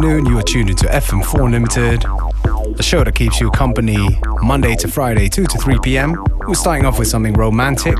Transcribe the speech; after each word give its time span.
afternoon. 0.00 0.24
You 0.24 0.38
are 0.38 0.42
tuned 0.42 0.70
into 0.70 0.86
FM4 0.86 1.44
Unlimited, 1.44 2.02
the 2.74 2.82
show 2.82 3.04
that 3.04 3.14
keeps 3.14 3.38
you 3.38 3.50
company 3.50 4.18
Monday 4.40 4.74
to 4.76 4.88
Friday, 4.88 5.28
2 5.28 5.44
to 5.44 5.58
3 5.58 5.78
p.m. 5.80 6.16
We're 6.46 6.54
starting 6.54 6.86
off 6.86 6.98
with 6.98 7.08
something 7.08 7.34
romantic. 7.34 7.96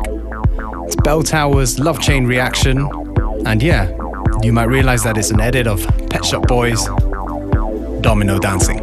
It's 0.86 0.96
Bell 0.96 1.22
Towers 1.22 1.78
Love 1.78 2.00
Chain 2.00 2.24
Reaction. 2.26 2.88
And 3.44 3.62
yeah, 3.62 3.90
you 4.42 4.50
might 4.50 4.68
realize 4.68 5.02
that 5.02 5.18
it's 5.18 5.30
an 5.30 5.40
edit 5.40 5.66
of 5.66 5.86
Pet 6.08 6.24
Shop 6.24 6.48
Boys 6.48 6.82
Domino 8.00 8.38
Dancing. 8.38 8.79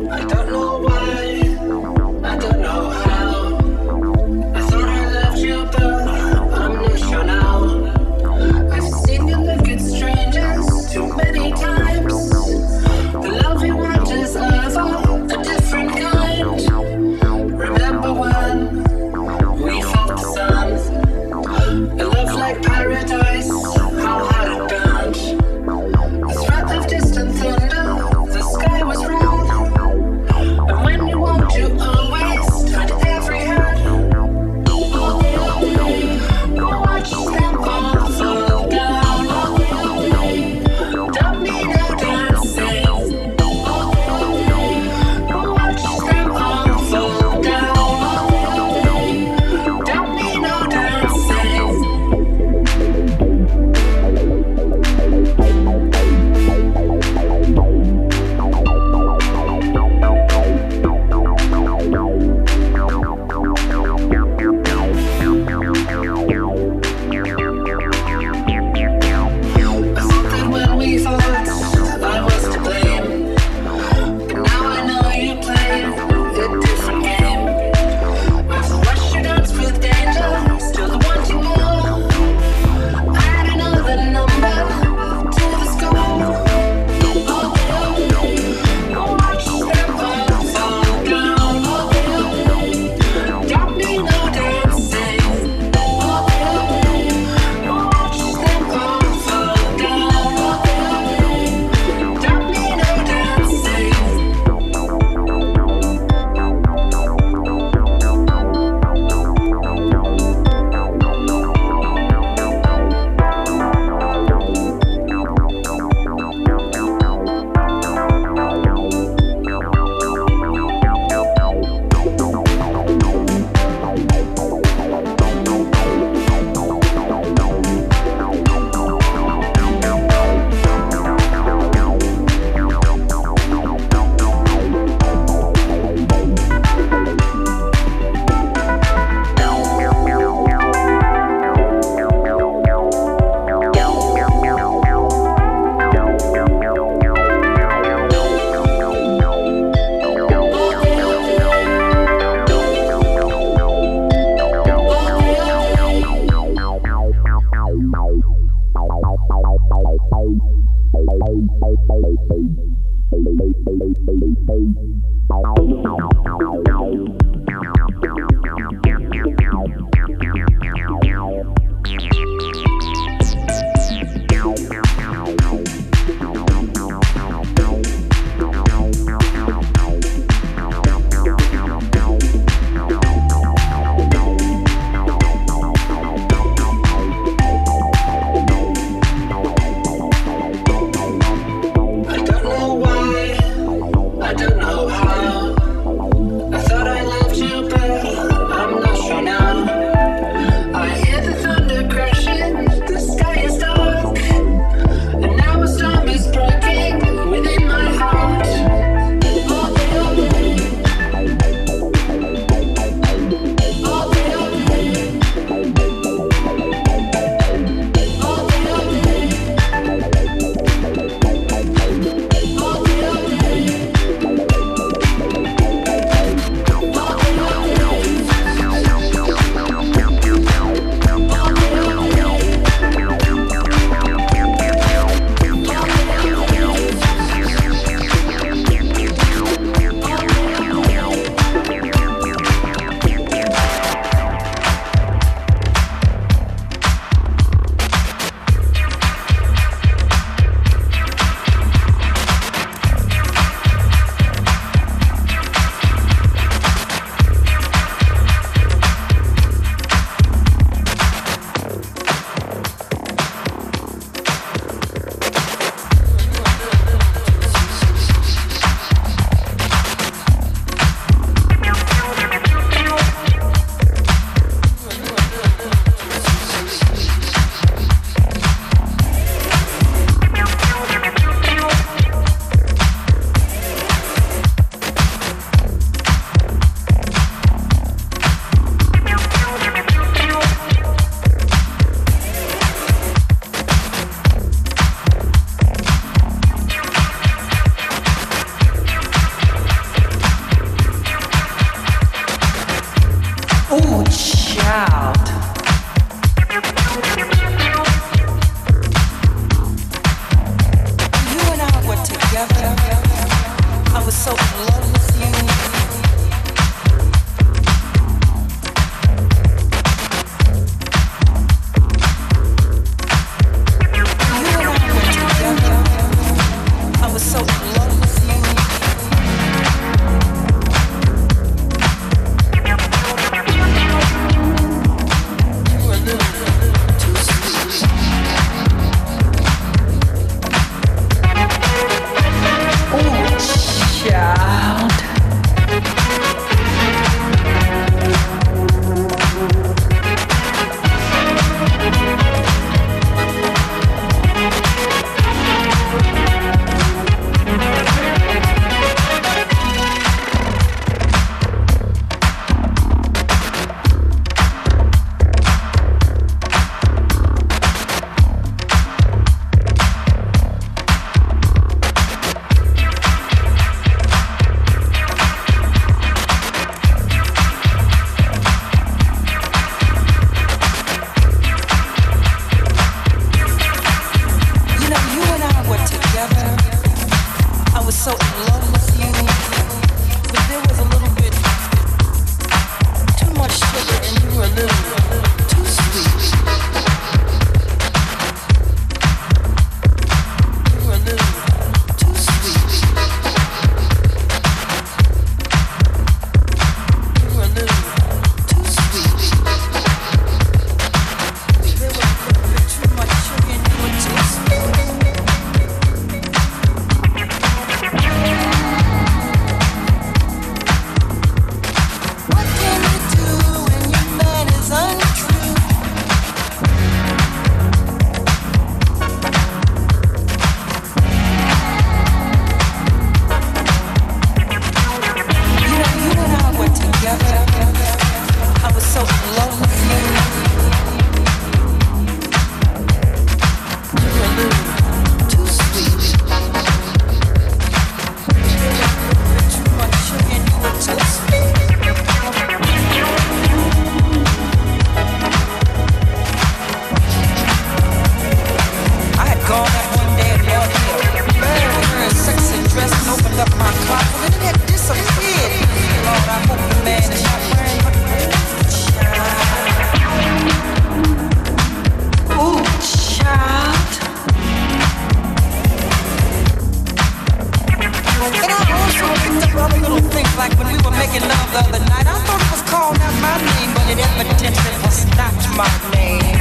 And 478.27 478.51
I 478.51 478.59
also 478.75 479.07
picked 479.23 479.47
up 479.47 479.55
other 479.55 479.79
little 479.79 480.03
things 480.11 480.35
like 480.35 480.51
when 480.59 480.67
we 480.67 480.75
were 480.83 480.91
making 480.91 481.23
love 481.23 481.47
the 481.55 481.63
other 481.63 481.79
night. 481.87 482.03
I 482.03 482.19
thought 482.27 482.43
it 482.43 482.51
was 482.51 482.63
called 482.67 482.99
out 482.99 483.15
my 483.23 483.39
name, 483.39 483.71
but 483.71 483.87
it 483.87 483.99
evidently 484.03 484.73
was 484.83 485.07
not 485.15 485.31
my 485.55 485.71
name. 485.95 486.35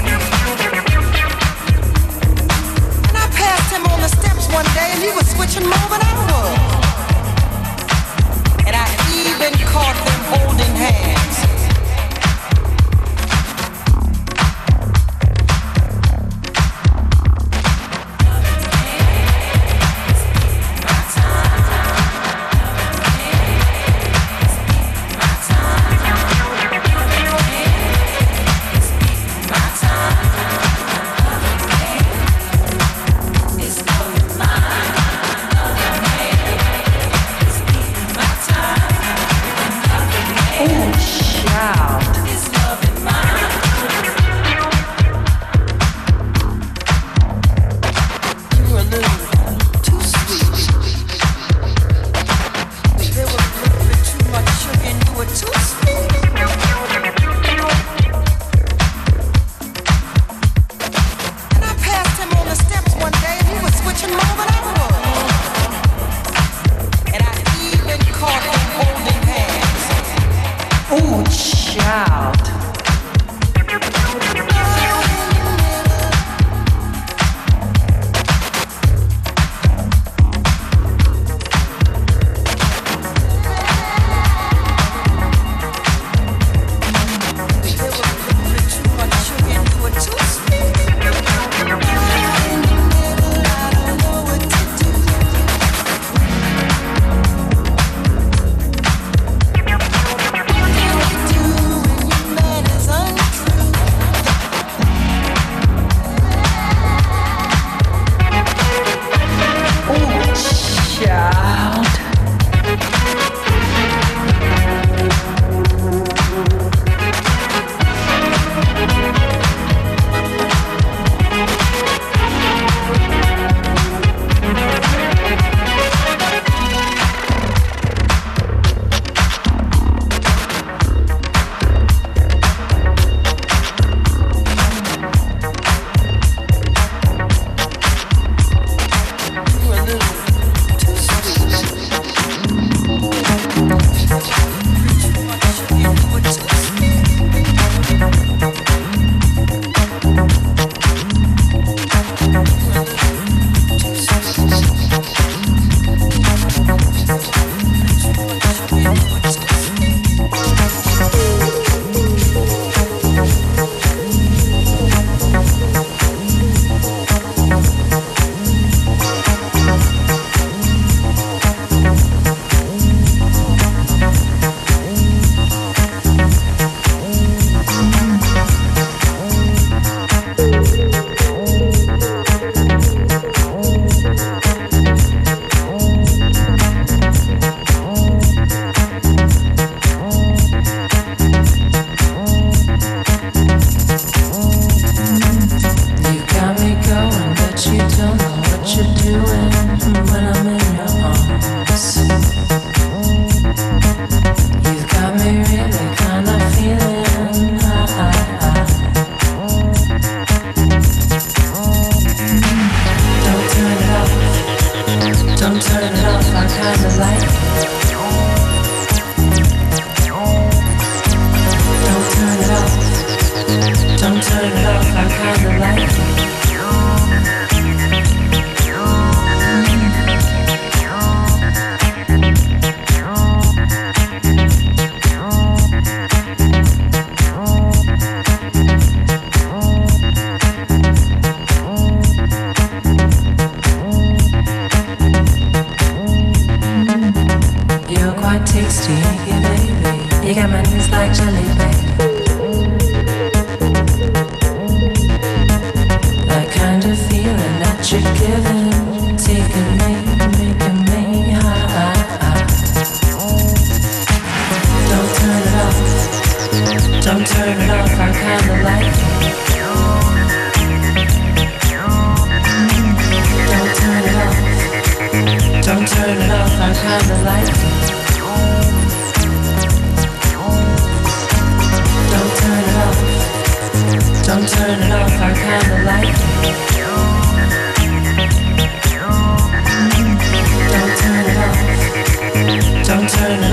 And 3.06 3.16
I 3.16 3.26
passed 3.30 3.70
him 3.70 3.86
on 3.86 4.00
the 4.02 4.08
steps 4.08 4.50
one 4.50 4.66
day 4.74 4.98
and 4.98 5.00
he 5.00 5.14
was 5.14 5.30
switching 5.30 5.62
more 5.62 5.86
than 5.86 6.02
I. 6.02 6.16
And 8.66 8.74
I 8.74 8.86
even 9.14 9.54
caught 9.70 9.94
them 10.02 10.20
holding 10.34 10.74
hands. 10.74 11.45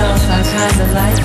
myself, 0.04 0.30
I 0.30 0.42
kinda 0.42 0.86
like 0.92 1.18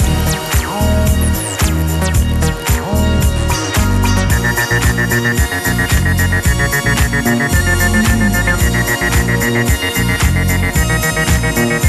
it. 11.83 11.88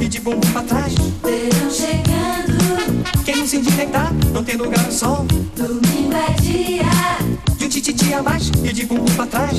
e 0.00 0.08
de 0.08 0.20
bumbum 0.20 0.52
pra 0.52 0.62
trás. 0.62 0.94
Verão 0.94 1.70
chegando. 1.70 3.24
Quem 3.24 3.36
não 3.36 3.46
se 3.46 3.56
endireitar 3.56 4.12
não 4.32 4.44
tem 4.44 4.56
lugar 4.56 4.84
no 4.84 4.92
sol. 4.92 5.26
Domingo 5.56 6.14
é 6.14 6.32
dia. 6.40 6.84
De 7.56 7.64
um 7.64 7.68
tititi 7.68 8.12
a 8.12 8.22
mais 8.22 8.50
e 8.62 8.72
de 8.72 8.86
bumbum 8.86 9.04
pra 9.14 9.26
trás. 9.26 9.58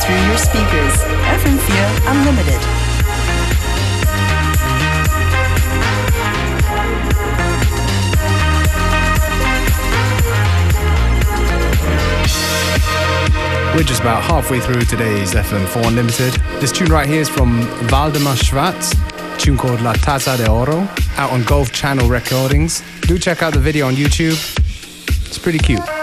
Through 0.00 0.20
your 0.26 0.38
speakers. 0.38 0.94
FM4 1.40 2.10
Unlimited. 2.10 2.60
We're 13.76 13.84
just 13.84 14.00
about 14.00 14.22
halfway 14.22 14.60
through 14.60 14.82
today's 14.82 15.34
FM4 15.34 15.88
Unlimited. 15.88 16.34
This 16.60 16.72
tune 16.72 16.88
right 16.88 17.08
here 17.08 17.20
is 17.20 17.28
from 17.28 17.62
Valdemar 17.88 18.36
Schwartz, 18.36 18.94
tune 19.38 19.56
called 19.56 19.80
La 19.80 19.92
Taza 19.92 20.36
de 20.36 20.50
Oro, 20.50 20.88
out 21.16 21.30
on 21.30 21.44
Golf 21.44 21.72
Channel 21.72 22.08
Recordings. 22.08 22.82
Do 23.02 23.18
check 23.18 23.42
out 23.42 23.52
the 23.52 23.60
video 23.60 23.86
on 23.86 23.94
YouTube. 23.94 24.38
It's 25.26 25.38
pretty 25.38 25.58
cute. 25.58 25.99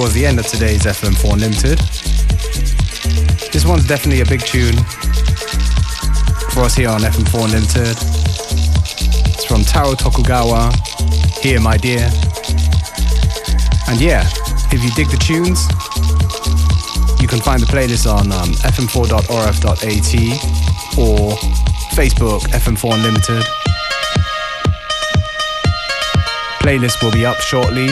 Towards 0.00 0.14
the 0.14 0.24
end 0.24 0.38
of 0.38 0.46
today's 0.46 0.84
FM4 0.84 1.34
Unlimited. 1.34 1.78
This 3.52 3.66
one's 3.66 3.86
definitely 3.86 4.22
a 4.22 4.24
big 4.24 4.40
tune 4.40 4.78
for 6.54 6.60
us 6.60 6.74
here 6.74 6.88
on 6.88 7.02
FM4 7.02 7.44
Unlimited. 7.44 7.98
It's 9.28 9.44
from 9.44 9.60
Taro 9.60 9.92
Tokugawa, 9.92 10.72
Here 11.42 11.60
My 11.60 11.76
Dear. 11.76 12.08
And 13.88 14.00
yeah, 14.00 14.24
if 14.72 14.82
you 14.82 14.88
dig 14.96 15.10
the 15.10 15.20
tunes, 15.20 15.68
you 17.20 17.28
can 17.28 17.40
find 17.40 17.60
the 17.60 17.68
playlist 17.68 18.10
on 18.10 18.32
um, 18.32 18.54
fm4.orf.at 18.72 20.14
or 20.96 21.36
Facebook 21.92 22.40
FM4 22.56 22.94
Unlimited. 22.94 23.44
Playlist 26.64 27.02
will 27.02 27.12
be 27.12 27.26
up 27.26 27.38
shortly, 27.42 27.90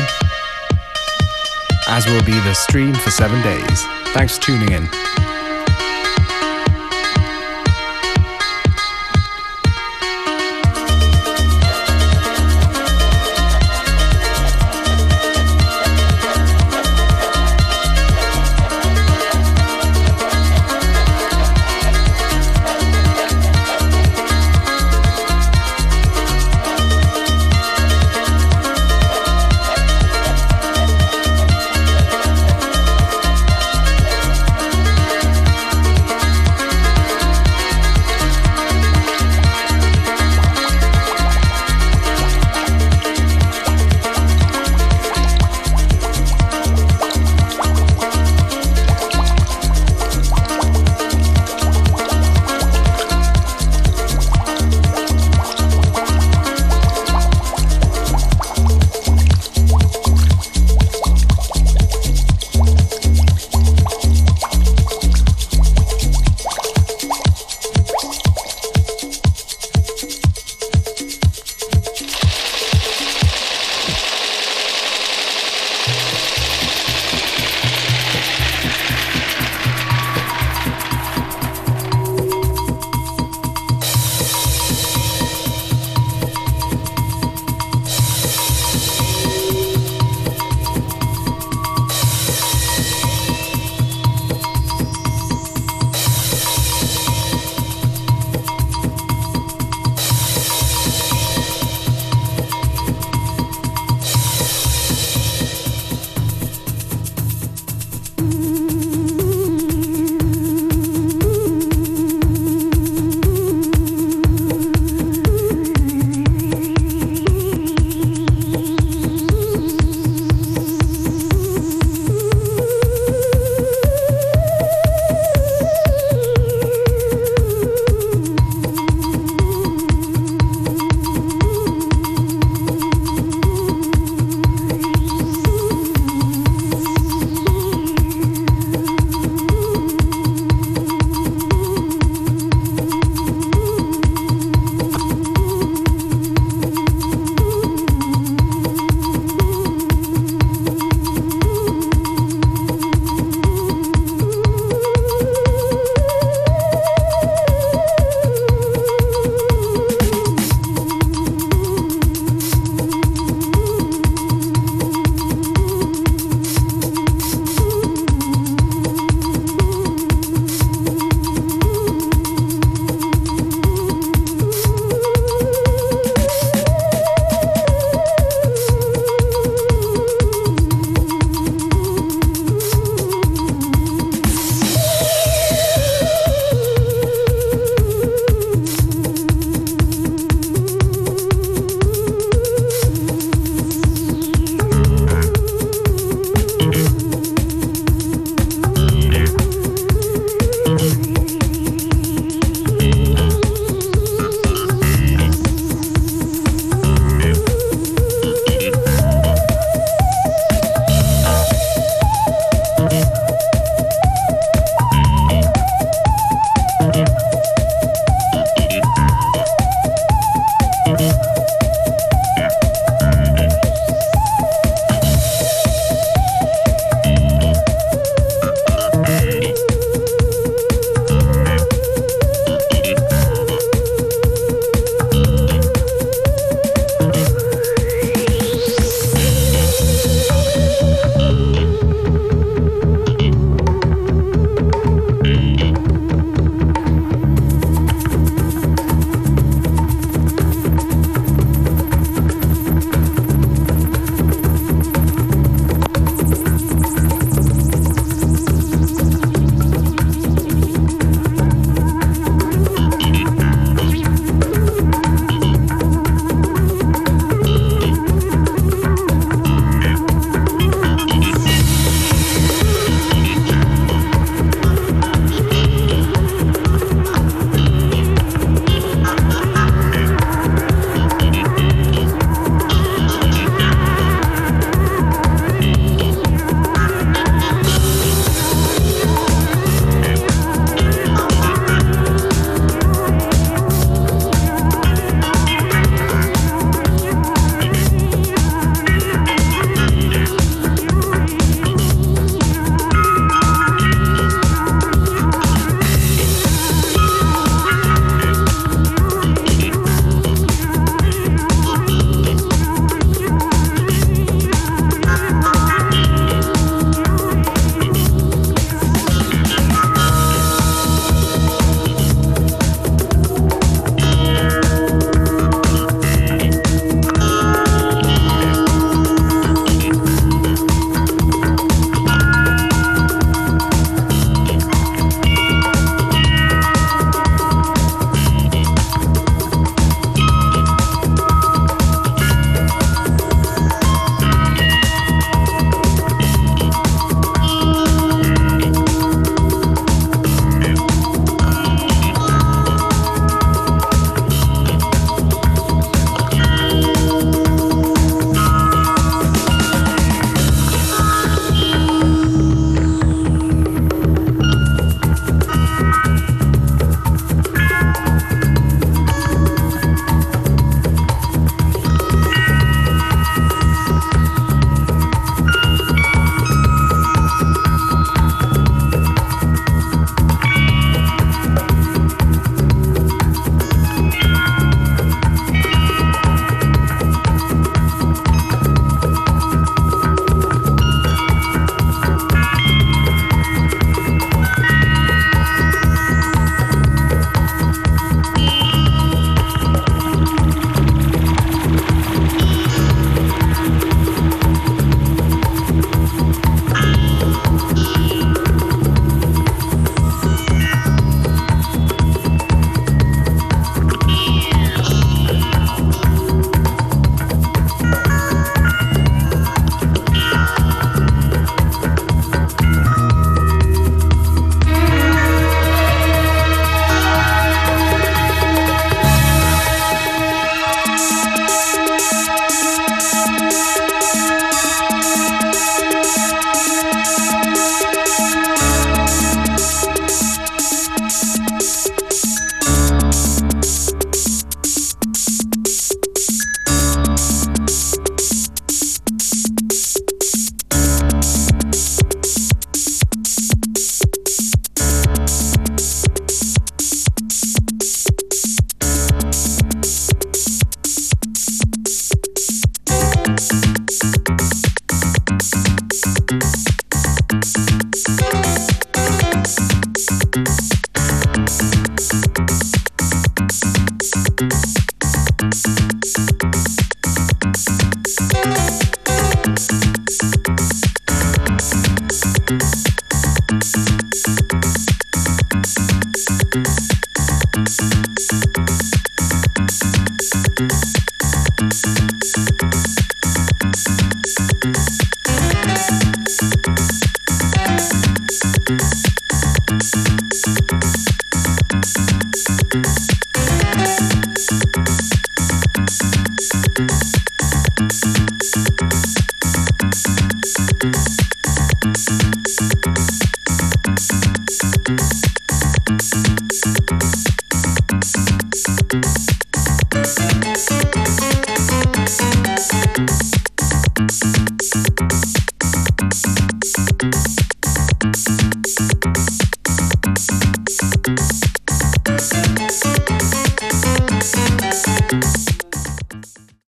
as 1.88 2.06
will 2.06 2.22
be 2.24 2.38
the 2.40 2.54
stream 2.54 2.94
for 2.94 3.10
seven 3.10 3.42
days. 3.42 3.82
Thanks 4.12 4.36
for 4.36 4.44
tuning 4.44 4.72
in. 4.72 5.17